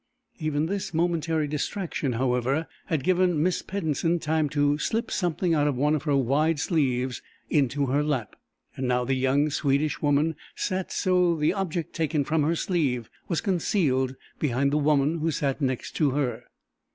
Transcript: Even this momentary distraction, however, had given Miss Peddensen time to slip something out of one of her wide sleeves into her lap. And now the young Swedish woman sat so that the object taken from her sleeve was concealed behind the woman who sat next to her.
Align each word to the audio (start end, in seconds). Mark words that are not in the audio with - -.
Even 0.39 0.65
this 0.65 0.95
momentary 0.95 1.47
distraction, 1.47 2.13
however, 2.13 2.65
had 2.87 3.03
given 3.03 3.43
Miss 3.43 3.61
Peddensen 3.61 4.17
time 4.19 4.49
to 4.49 4.79
slip 4.79 5.11
something 5.11 5.53
out 5.53 5.67
of 5.67 5.75
one 5.75 5.93
of 5.93 6.01
her 6.05 6.17
wide 6.17 6.59
sleeves 6.59 7.21
into 7.51 7.85
her 7.85 8.01
lap. 8.01 8.35
And 8.75 8.87
now 8.87 9.05
the 9.05 9.13
young 9.13 9.51
Swedish 9.51 10.01
woman 10.01 10.35
sat 10.55 10.91
so 10.91 11.35
that 11.35 11.41
the 11.41 11.53
object 11.53 11.93
taken 11.93 12.23
from 12.23 12.41
her 12.41 12.55
sleeve 12.55 13.11
was 13.27 13.41
concealed 13.41 14.15
behind 14.39 14.71
the 14.73 14.77
woman 14.79 15.19
who 15.19 15.29
sat 15.29 15.61
next 15.61 15.91
to 15.97 16.09
her. 16.09 16.45